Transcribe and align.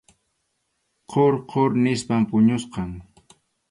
Qhur 1.11 1.33
qhur 1.51 1.71
nispam 1.83 2.21
puñuchkan. 2.29 2.91